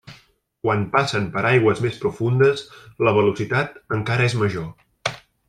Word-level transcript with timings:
Quan 0.67 0.85
passen 0.95 1.27
per 1.35 1.43
aigües 1.49 1.81
més 1.83 1.99
profundes, 2.05 2.63
la 3.09 3.13
velocitat 3.19 3.79
encara 3.99 4.27
és 4.33 4.39
major. 4.47 5.15